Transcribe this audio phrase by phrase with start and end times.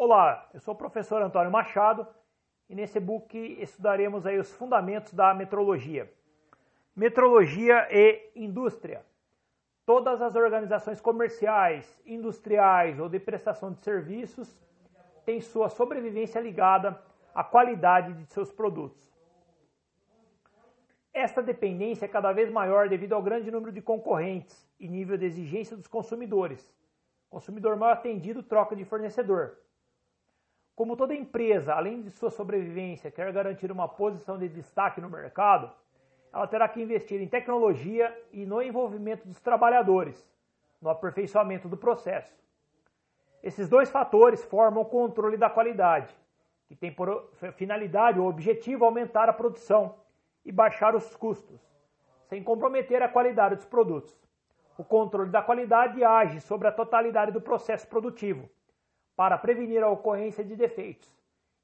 [0.00, 2.06] Olá, eu sou o professor Antônio Machado
[2.68, 6.08] e nesse book estudaremos aí os fundamentos da metrologia.
[6.94, 9.04] Metrologia e indústria.
[9.84, 14.56] Todas as organizações comerciais, industriais ou de prestação de serviços
[15.26, 17.02] têm sua sobrevivência ligada
[17.34, 19.12] à qualidade de seus produtos.
[21.12, 25.26] Esta dependência é cada vez maior devido ao grande número de concorrentes e nível de
[25.26, 26.72] exigência dos consumidores.
[27.28, 29.58] Consumidor mal atendido troca de fornecedor.
[30.78, 35.72] Como toda empresa, além de sua sobrevivência, quer garantir uma posição de destaque no mercado,
[36.32, 40.24] ela terá que investir em tecnologia e no envolvimento dos trabalhadores,
[40.80, 42.32] no aperfeiçoamento do processo.
[43.42, 46.16] Esses dois fatores formam o controle da qualidade,
[46.68, 49.96] que tem por finalidade ou objetivo aumentar a produção
[50.44, 51.60] e baixar os custos,
[52.28, 54.16] sem comprometer a qualidade dos produtos.
[54.78, 58.48] O controle da qualidade age sobre a totalidade do processo produtivo,
[59.18, 61.12] para prevenir a ocorrência de defeitos,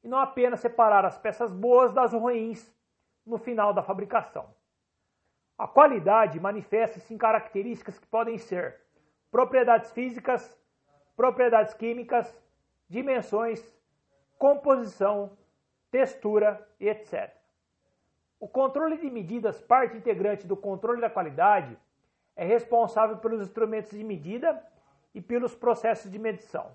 [0.03, 2.69] e não apenas separar as peças boas das ruins
[3.25, 4.53] no final da fabricação.
[5.56, 8.81] A qualidade manifesta-se em características que podem ser
[9.31, 10.59] propriedades físicas,
[11.15, 12.43] propriedades químicas,
[12.89, 13.65] dimensões,
[14.37, 15.39] composição,
[15.93, 17.33] textura e etc.
[18.41, 21.78] O controle de medidas, parte integrante do controle da qualidade,
[22.34, 24.61] é responsável pelos instrumentos de medida
[25.15, 26.75] e pelos processos de medição.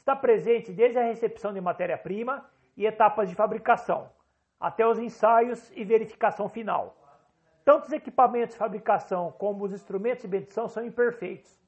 [0.00, 4.10] Está presente desde a recepção de matéria-prima e etapas de fabricação,
[4.58, 6.96] até os ensaios e verificação final.
[7.66, 11.60] Tanto os equipamentos de fabricação como os instrumentos de medição são imperfeitos.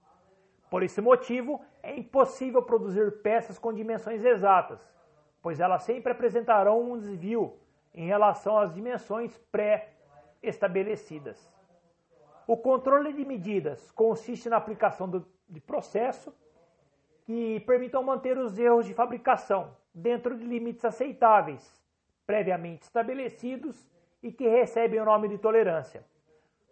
[0.70, 4.80] Por esse motivo, é impossível produzir peças com dimensões exatas,
[5.42, 7.58] pois elas sempre apresentarão um desvio
[7.92, 11.52] em relação às dimensões pré-estabelecidas.
[12.46, 16.34] O controle de medidas consiste na aplicação do, de processo
[17.24, 21.80] que permitam manter os erros de fabricação dentro de limites aceitáveis,
[22.26, 23.88] previamente estabelecidos
[24.22, 26.04] e que recebem o nome de tolerância.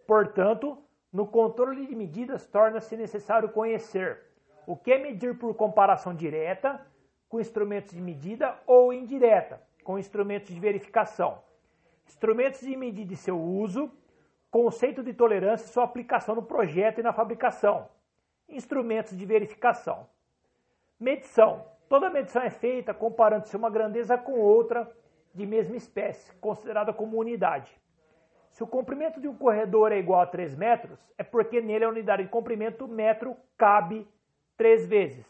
[0.07, 0.77] Portanto,
[1.11, 4.19] no controle de medidas torna-se necessário conhecer
[4.65, 6.85] o que é medir por comparação direta
[7.27, 11.41] com instrumentos de medida ou indireta, com instrumentos de verificação,
[12.07, 13.91] instrumentos de medida e seu uso,
[14.49, 17.87] conceito de tolerância e sua aplicação no projeto e na fabricação,
[18.49, 20.07] instrumentos de verificação.
[21.01, 21.65] Medição.
[21.89, 24.87] Toda medição é feita comparando-se uma grandeza com outra
[25.33, 27.75] de mesma espécie, considerada como unidade.
[28.51, 31.89] Se o comprimento de um corredor é igual a 3 metros, é porque nele a
[31.89, 34.07] unidade de comprimento metro cabe
[34.55, 35.25] 3 vezes.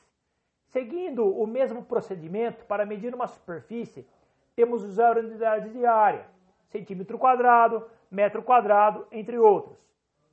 [0.66, 4.06] Seguindo o mesmo procedimento, para medir uma superfície,
[4.54, 6.26] temos usar unidades de área,
[6.68, 9.80] centímetro quadrado, metro quadrado, entre outros.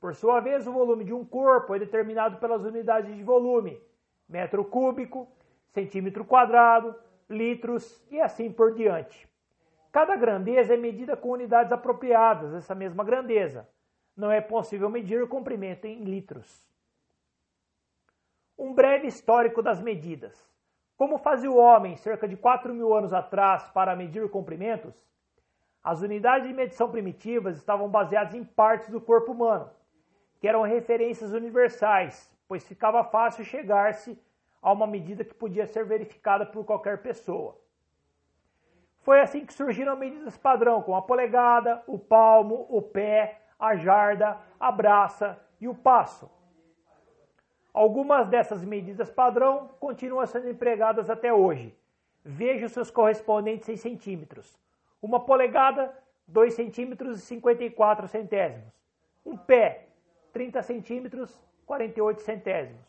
[0.01, 3.81] Por sua vez, o volume de um corpo é determinado pelas unidades de volume,
[4.29, 5.27] metro cúbico,
[5.69, 6.95] centímetro quadrado,
[7.27, 9.27] litros e assim por diante.
[9.91, 13.67] Cada grandeza é medida com unidades apropriadas dessa mesma grandeza.
[14.15, 16.69] Não é possível medir o comprimento em litros.
[18.57, 20.47] Um breve histórico das medidas.
[20.95, 24.93] Como fazia o homem cerca de 4 mil anos atrás para medir comprimentos,
[25.81, 29.69] as unidades de medição primitivas estavam baseadas em partes do corpo humano,
[30.41, 34.19] que eram referências universais, pois ficava fácil chegar-se
[34.59, 37.55] a uma medida que podia ser verificada por qualquer pessoa.
[39.01, 44.35] Foi assim que surgiram medidas padrão, como a polegada, o palmo, o pé, a jarda,
[44.59, 46.27] a braça e o passo.
[47.71, 51.77] Algumas dessas medidas padrão continuam sendo empregadas até hoje.
[52.25, 54.59] Veja os seus correspondentes em centímetros.
[54.99, 55.95] Uma polegada,
[56.27, 58.73] 2 centímetros e 54 centésimos.
[59.23, 59.87] Um pé,
[60.33, 62.81] 30 centímetros, 48 centésimos.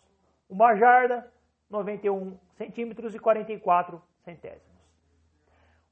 [0.49, 1.31] Uma jarda,
[1.69, 4.81] 91 centímetros e 44 centésimos.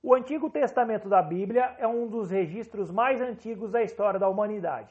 [0.03, 4.91] O Antigo Testamento da Bíblia é um dos registros mais antigos da história da humanidade.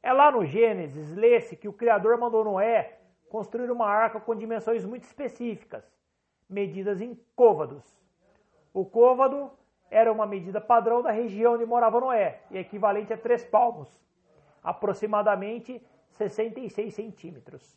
[0.00, 4.84] É lá no Gênesis, lê-se que o Criador mandou Noé construir uma arca com dimensões
[4.84, 5.82] muito específicas,
[6.48, 7.84] medidas em côvados.
[8.72, 9.50] O côvado
[9.90, 14.00] era uma medida padrão da região onde morava Noé, e equivalente a três palmos,
[14.62, 15.84] aproximadamente
[16.14, 17.76] 66 centímetros.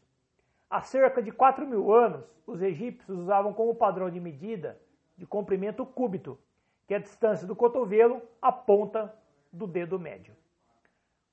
[0.69, 4.80] Há cerca de 4 mil anos, os egípcios usavam como padrão de medida
[5.18, 6.38] de comprimento o cúbito,
[6.86, 9.13] que é a distância do cotovelo à ponta
[9.51, 10.36] do dedo médio.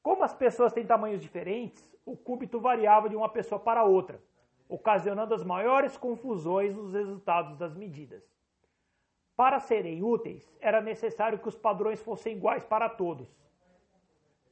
[0.03, 4.21] Como as pessoas têm tamanhos diferentes, o cúbito variava de uma pessoa para outra,
[4.69, 8.23] ocasionando as maiores confusões nos resultados das medidas.
[9.37, 13.29] Para serem úteis, era necessário que os padrões fossem iguais para todos.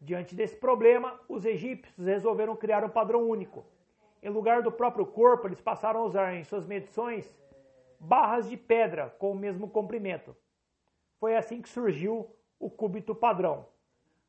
[0.04, 3.64] Diante desse problema, os egípcios resolveram criar um padrão único.
[4.20, 7.32] Em lugar do próprio corpo, eles passaram a usar em suas medições
[8.00, 10.37] barras de pedra com o mesmo comprimento.
[11.20, 12.28] Foi assim que surgiu
[12.58, 13.64] o cúbito padrão.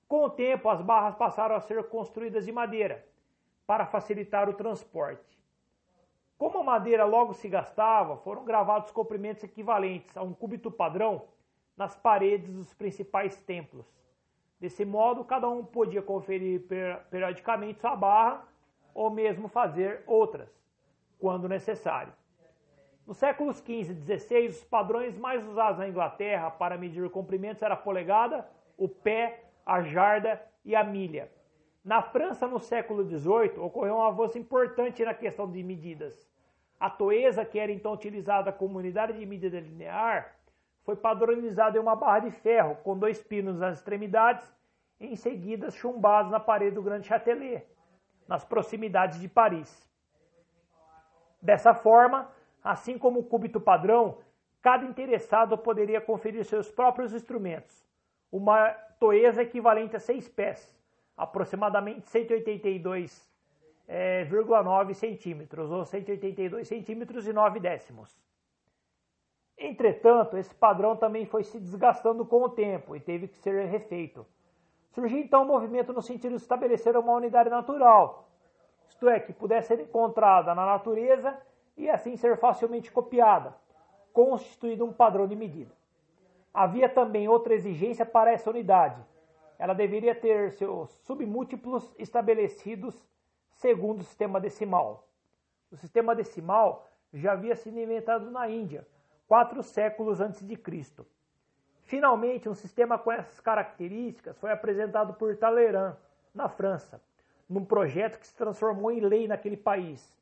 [0.08, 3.04] Com o tempo, as barras passaram a ser construídas de madeira
[3.66, 5.40] para facilitar o transporte.
[6.38, 11.24] Como a madeira logo se gastava, foram gravados comprimentos equivalentes a um cúbito padrão
[11.76, 14.03] nas paredes dos principais templos.
[14.64, 16.62] Desse modo, cada um podia conferir
[17.12, 18.48] periodicamente sua barra
[18.94, 20.50] ou mesmo fazer outras,
[21.20, 22.14] quando necessário.
[23.06, 27.74] Nos séculos XV e XVI, os padrões mais usados na Inglaterra para medir comprimentos era
[27.74, 31.30] a polegada, o pé, a jarda e a milha.
[31.84, 36.26] Na França, no século XVIII, ocorreu um avanço importante na questão de medidas.
[36.80, 40.38] A toesa, que era então utilizada como unidade de medida linear,
[40.84, 44.52] foi padronizada em uma barra de ferro com dois pinos nas extremidades,
[45.00, 47.66] em seguida chumbados na parede do Grande Châtelet,
[48.28, 49.90] nas proximidades de Paris.
[51.42, 52.30] Dessa forma,
[52.64, 54.20] assim como o cúbito padrão,
[54.62, 57.86] cada interessado poderia conferir seus próprios instrumentos.
[58.32, 58.70] Uma
[59.00, 60.74] toesa equivalente a seis pés,
[61.18, 63.22] aproximadamente 182,9
[63.88, 68.18] é, centímetros, ou 182 centímetros e 9 décimos.
[69.66, 74.26] Entretanto, esse padrão também foi se desgastando com o tempo e teve que ser refeito.
[74.92, 78.28] Surgiu então um movimento no sentido de estabelecer uma unidade natural,
[78.90, 81.40] isto é, que pudesse ser encontrada na natureza
[81.78, 83.56] e assim ser facilmente copiada,
[84.12, 85.72] constituindo um padrão de medida.
[86.54, 89.02] Havia também outra exigência para essa unidade.
[89.58, 93.08] Ela deveria ter seus submúltiplos estabelecidos
[93.54, 95.08] segundo o sistema decimal.
[95.72, 98.86] O sistema decimal já havia sido inventado na Índia,
[99.34, 101.08] quatro séculos antes de Cristo.
[101.86, 105.96] Finalmente, um sistema com essas características foi apresentado por Talleyrand,
[106.36, 107.02] na França,
[107.50, 110.16] num projeto que se transformou em lei naquele país,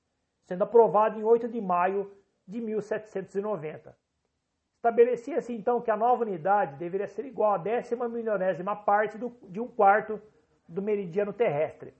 [0.46, 2.10] sendo aprovado em 8 de maio
[2.48, 3.94] de 1790.
[4.78, 9.60] Estabelecia-se então que a nova unidade deveria ser igual à décima milionésima parte do, de
[9.60, 10.22] um quarto
[10.66, 11.94] do meridiano terrestre.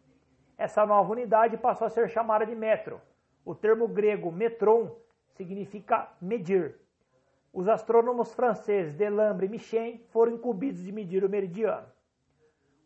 [0.58, 3.02] Essa nova unidade passou a ser chamada de metro.
[3.44, 4.96] O termo grego metron
[5.36, 6.80] significa medir.
[7.54, 11.88] Os astrônomos franceses Delambre e Michel foram incumbidos de medir o meridiano.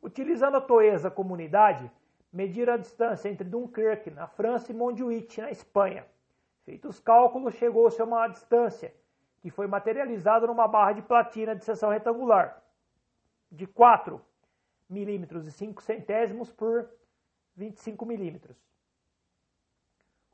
[0.01, 1.89] Utilizando a Toesa como unidade,
[2.31, 6.05] mediram a distância entre Dunkirk, na França, e Montjuïc, na Espanha.
[6.63, 8.93] Feitos os cálculos, chegou-se a uma distância
[9.39, 12.61] que foi materializada numa barra de platina de seção retangular
[13.51, 14.19] de 4
[14.89, 16.89] milímetros e 5 centésimos por
[17.55, 18.57] 25 milímetros.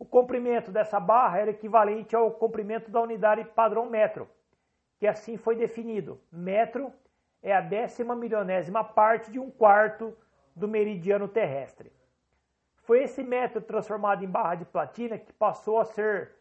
[0.01, 4.27] O comprimento dessa barra era equivalente ao comprimento da unidade padrão metro,
[4.98, 6.19] que assim foi definido.
[6.31, 6.92] Metro
[7.39, 10.18] é a décima milionésima parte de um quarto
[10.56, 11.94] do meridiano terrestre.
[12.77, 16.31] Foi esse metro transformado em barra de platina que passou a ser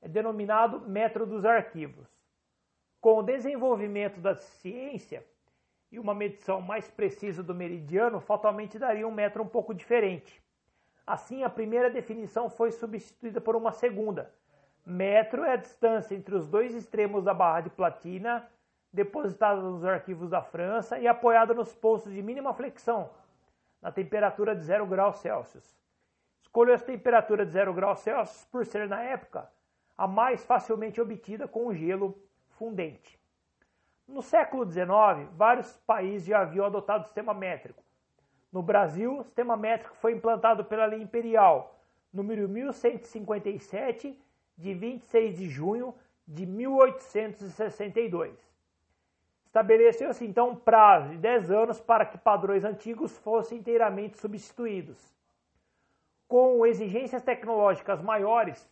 [0.00, 2.08] denominado metro dos arquivos.
[3.02, 5.22] Com o desenvolvimento da ciência
[5.92, 10.42] e uma medição mais precisa do meridiano, fatalmente daria um metro um pouco diferente.
[11.10, 14.32] Assim, a primeira definição foi substituída por uma segunda.
[14.86, 18.48] Metro é a distância entre os dois extremos da barra de platina,
[18.92, 23.10] depositada nos arquivos da França e apoiada nos postos de mínima flexão,
[23.82, 25.76] na temperatura de 0 graus Celsius.
[26.42, 29.50] Escolheu essa temperatura de 0 graus Celsius por ser, na época,
[29.98, 32.16] a mais facilmente obtida com o gelo
[32.50, 33.18] fundente.
[34.06, 37.82] No século XIX, vários países já haviam adotado o sistema métrico,
[38.52, 41.80] no Brasil, o sistema métrico foi implantado pela Lei Imperial,
[42.12, 44.18] número 1157,
[44.56, 45.94] de 26 de junho
[46.26, 48.38] de 1862.
[49.46, 54.98] Estabeleceu-se então um prazo de 10 anos para que padrões antigos fossem inteiramente substituídos.
[56.28, 58.68] Com exigências tecnológicas maiores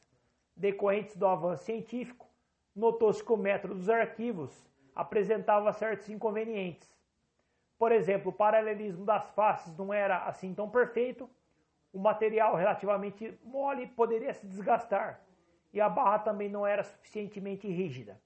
[0.54, 2.26] decorrentes do avanço científico,
[2.75, 6.98] notou-se que o método dos arquivos apresentava certos inconvenientes.
[7.78, 11.30] Por exemplo, o paralelismo das faces não era assim tão perfeito,
[11.92, 15.20] o material relativamente mole poderia se desgastar
[15.73, 18.20] e a barra também não era suficientemente rígida.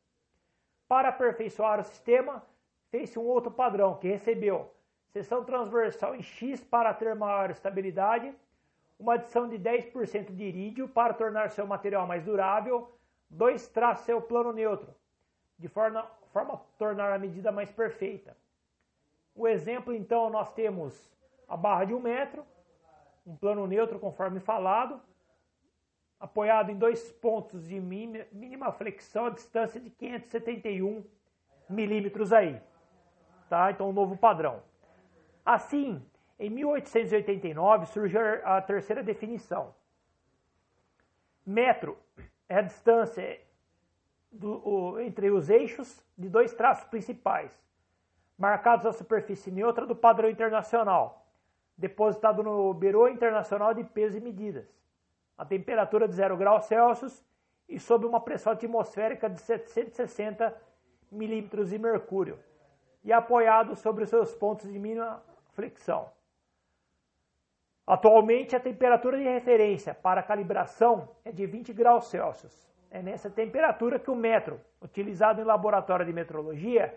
[0.89, 2.43] Para aperfeiçoar o sistema,
[2.91, 4.73] fez-se um outro padrão que recebeu
[5.13, 8.35] seção transversal em X para ter maior estabilidade,
[8.99, 12.97] uma adição de 10% de irídio para tornar seu material mais durável,
[13.29, 14.95] dois traços seu plano neutro,
[15.59, 18.37] de forma, forma a tornar a medida mais perfeita.
[19.35, 21.11] O exemplo, então, nós temos
[21.49, 22.45] a barra de um metro,
[23.27, 25.01] um plano neutro, conforme falado,
[26.21, 31.05] apoiado em dois pontos de mínima flexão, a distância de 571
[31.69, 32.61] milímetros aí.
[33.49, 33.71] Tá?
[33.71, 34.63] Então, um novo padrão.
[35.45, 36.05] Assim,
[36.39, 39.75] em 1889 surgiu a terceira definição.
[41.45, 41.99] Metro
[42.49, 43.41] é a distância
[44.31, 47.53] do, o, entre os eixos de dois traços principais,
[48.43, 51.25] marcados à superfície neutra do padrão internacional,
[51.79, 54.67] depositado no Bureau Internacional de Pesos e Medidas,
[55.39, 57.25] a temperatura de 0 graus Celsius
[57.69, 60.61] e sob uma pressão atmosférica de 760
[61.13, 62.37] milímetros de mercúrio,
[63.05, 65.23] e apoiado sobre seus pontos de mínima
[65.53, 66.11] flexão.
[67.87, 72.69] Atualmente, a temperatura de referência para calibração é de 20 graus Celsius.
[72.91, 76.93] É nessa temperatura que o metro, utilizado em laboratório de metrologia,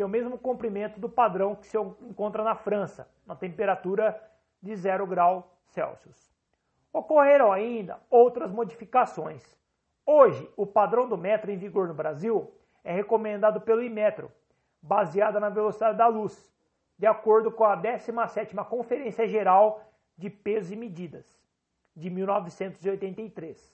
[0.00, 4.18] tem o mesmo comprimento do padrão que se encontra na França, na temperatura
[4.62, 6.32] de 0 graus Celsius.
[6.90, 9.44] Ocorreram ainda outras modificações.
[10.06, 12.50] Hoje, o padrão do metro em vigor no Brasil
[12.82, 14.32] é recomendado pelo Imetro,
[14.80, 16.50] baseada na velocidade da luz,
[16.98, 19.84] de acordo com a 17ª Conferência Geral
[20.16, 21.44] de Pesos e Medidas,
[21.94, 23.70] de 1983.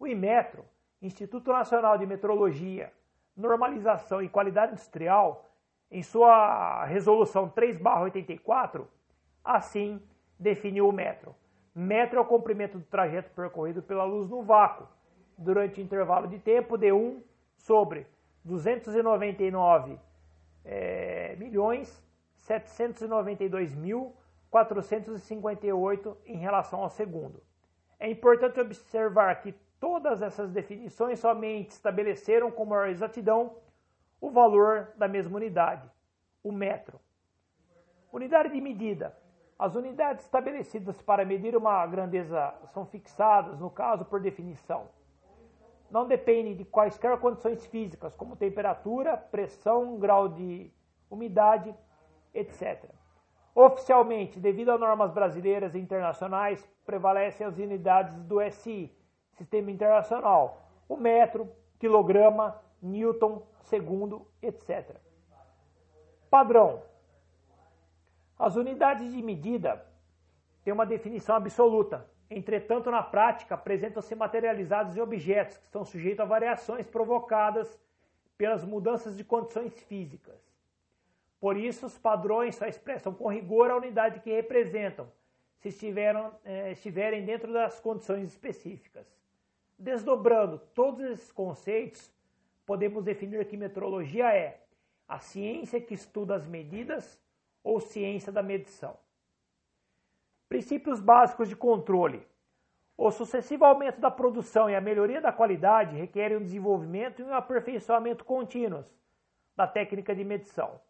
[0.00, 0.64] O Imetro,
[1.00, 2.92] Instituto Nacional de Metrologia,
[3.36, 5.44] Normalização e Qualidade Industrial,
[5.90, 8.86] em sua resolução 3/84,
[9.44, 10.00] assim
[10.38, 11.34] definiu o metro.
[11.74, 14.86] Metro é o comprimento do trajeto percorrido pela luz no vácuo,
[15.36, 17.22] durante intervalo de tempo de 1
[17.56, 18.06] sobre
[18.44, 19.98] 299
[20.64, 22.02] é, milhões
[22.38, 24.14] 792 mil
[24.50, 27.42] 458 em relação ao segundo.
[27.98, 33.56] É importante observar que todas essas definições somente estabeleceram com maior exatidão
[34.20, 35.88] o valor da mesma unidade,
[36.42, 36.98] o metro.
[38.12, 39.16] Unidade de medida.
[39.58, 44.88] As unidades estabelecidas para medir uma grandeza são fixadas, no caso, por definição.
[45.90, 50.72] Não dependem de quaisquer condições físicas, como temperatura, pressão, grau de
[51.10, 51.74] umidade,
[52.32, 52.90] etc.
[53.54, 58.92] Oficialmente, devido a normas brasileiras e internacionais, prevalecem as unidades do SI,
[59.34, 64.96] Sistema Internacional, o metro, quilograma, newton, segundo, etc.
[66.30, 66.82] Padrão.
[68.38, 69.84] As unidades de medida
[70.64, 72.08] têm uma definição absoluta.
[72.30, 77.78] Entretanto, na prática, apresentam-se materializados em objetos que estão sujeitos a variações provocadas
[78.36, 80.40] pelas mudanças de condições físicas.
[81.38, 85.08] Por isso, os padrões só expressam com rigor a unidade que representam,
[85.58, 85.68] se
[86.44, 89.06] eh, estiverem dentro das condições específicas.
[89.78, 92.12] Desdobrando todos esses conceitos,
[92.64, 94.62] podemos definir que metrologia é
[95.08, 97.20] a ciência que estuda as medidas
[97.62, 98.96] ou ciência da medição.
[100.48, 102.26] Princípios básicos de controle.
[102.96, 107.34] O sucessivo aumento da produção e a melhoria da qualidade requerem um desenvolvimento e um
[107.34, 108.86] aperfeiçoamento contínuos
[109.56, 110.80] da técnica de medição.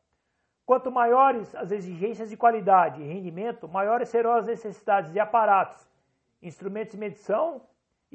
[0.66, 5.90] Quanto maiores as exigências de qualidade e rendimento, maiores serão as necessidades de aparatos,
[6.42, 7.62] instrumentos de medição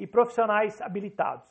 [0.00, 1.46] e profissionais habilitados.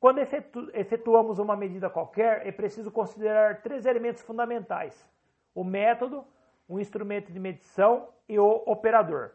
[0.00, 5.08] Quando efetu efetuamos uma medida qualquer, é preciso considerar três elementos fundamentais:
[5.54, 6.26] o método,
[6.68, 9.30] o instrumento de medição e o operador.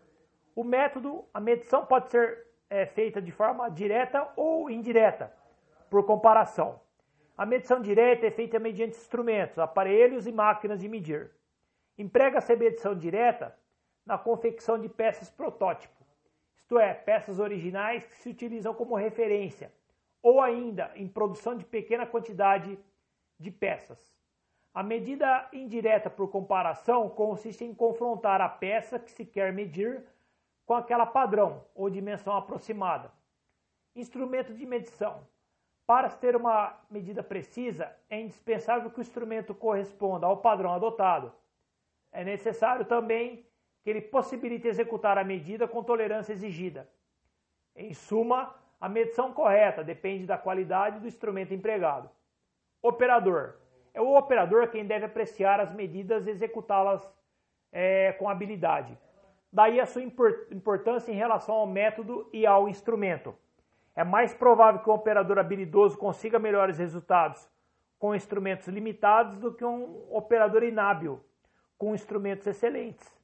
[0.53, 5.33] O método, a medição pode ser é, feita de forma direta ou indireta,
[5.89, 6.81] por comparação.
[7.37, 11.31] A medição direta é feita mediante instrumentos, aparelhos e máquinas de medir.
[11.97, 13.55] Emprega-se a medição direta
[14.05, 15.98] na confecção de peças protótipo,
[16.69, 19.73] isto é, peças originais que se utilizam como referência,
[20.21, 22.77] ou ainda em produção de pequena quantidade
[23.39, 24.15] de peças.
[24.71, 30.05] A medida indireta por comparação consiste em confrontar a peça que se quer medir
[30.63, 33.11] com aquela padrão ou dimensão aproximada.
[33.95, 35.27] Instrumento de medição.
[35.87, 41.33] Para se ter uma medida precisa, é indispensável que o instrumento corresponda ao padrão adotado.
[42.11, 43.48] É necessário também
[43.83, 46.89] que ele possibilite executar a medida com tolerância exigida.
[47.75, 52.09] Em suma, a medição correta depende da qualidade do instrumento empregado.
[52.81, 53.55] Operador.
[53.93, 57.07] É o operador quem deve apreciar as medidas e executá-las
[57.71, 58.97] é, com habilidade.
[59.51, 63.35] Daí a sua importância em relação ao método e ao instrumento.
[63.95, 67.49] É mais provável que um operador habilidoso consiga melhores resultados
[67.97, 71.19] com instrumentos limitados do que um operador inábil
[71.77, 73.18] com instrumentos excelentes.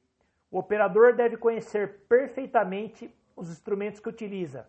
[0.56, 4.66] O operador deve conhecer perfeitamente os instrumentos que utiliza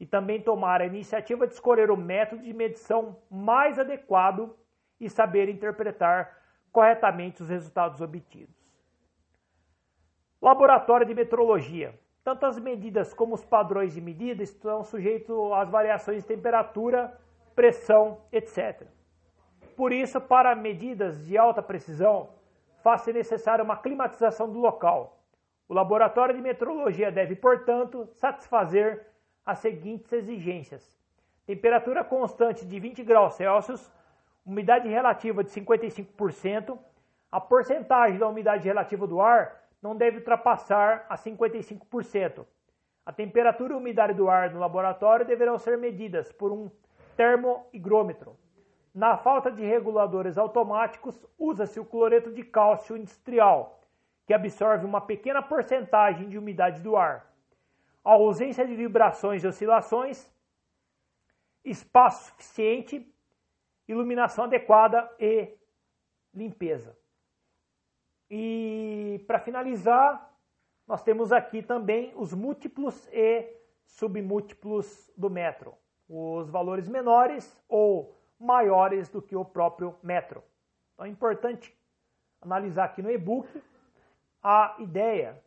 [0.00, 4.52] e também tomar a iniciativa de escolher o método de medição mais adequado
[4.98, 6.36] e saber interpretar
[6.72, 8.52] corretamente os resultados obtidos.
[10.42, 16.22] Laboratório de Metrologia tanto as medidas como os padrões de medida estão sujeitos às variações
[16.22, 17.16] de temperatura,
[17.54, 18.88] pressão, etc.
[19.76, 22.30] Por isso, para medidas de alta precisão,
[22.82, 25.17] faz-se necessária uma climatização do local.
[25.68, 29.06] O laboratório de metrologia deve, portanto, satisfazer
[29.44, 30.98] as seguintes exigências:
[31.46, 33.92] temperatura constante de 20 graus Celsius,
[34.46, 36.78] umidade relativa de 55%,
[37.30, 42.46] a porcentagem da umidade relativa do ar não deve ultrapassar a 55%.
[43.04, 46.70] A temperatura e a umidade do ar no laboratório deverão ser medidas por um
[47.16, 48.36] termohigrômetro.
[48.94, 53.77] Na falta de reguladores automáticos, usa-se o cloreto de cálcio industrial,
[54.28, 57.32] que absorve uma pequena porcentagem de umidade do ar.
[58.04, 60.30] A ausência de vibrações e oscilações,
[61.64, 63.10] espaço suficiente,
[63.88, 65.56] iluminação adequada e
[66.34, 66.94] limpeza.
[68.30, 70.30] E para finalizar,
[70.86, 73.50] nós temos aqui também os múltiplos e
[73.86, 75.74] submúltiplos do metro.
[76.06, 80.44] Os valores menores ou maiores do que o próprio metro.
[80.92, 81.74] Então é importante
[82.42, 83.48] analisar aqui no e-book
[84.42, 85.40] a ideia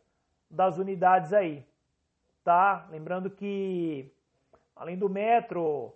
[0.50, 1.66] das unidades aí,
[2.44, 2.86] tá?
[2.90, 4.12] Lembrando que
[4.76, 5.94] além do metro,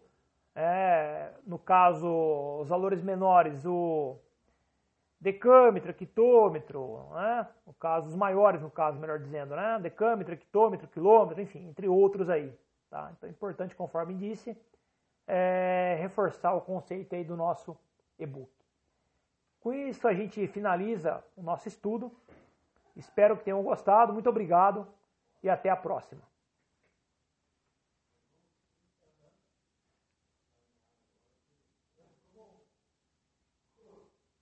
[0.55, 2.09] é, no caso
[2.61, 4.19] os valores menores, o
[5.21, 7.47] decâmetro, quitômetro, né?
[7.67, 9.79] no caso, os maiores, no caso, melhor dizendo, né?
[9.81, 12.53] decâmetro, quitômetro, quilômetro, enfim, entre outros aí.
[12.91, 13.11] Tá?
[13.17, 14.57] Então é importante, conforme disse,
[15.27, 17.77] é, reforçar o conceito aí do nosso
[18.19, 18.51] e-book.
[19.61, 22.13] Com isso, a gente finaliza o nosso estudo.
[22.97, 24.13] Espero que tenham gostado.
[24.13, 24.87] Muito obrigado
[25.43, 26.23] e até a próxima.